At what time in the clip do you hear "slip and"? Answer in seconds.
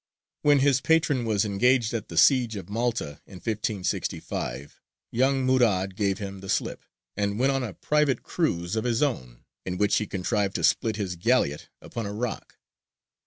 6.49-7.37